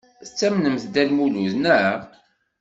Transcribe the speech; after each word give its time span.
Tettamnemt 0.25 0.83
Dda 0.87 1.03
Lmulud, 1.09 1.53
naɣ? 1.57 1.99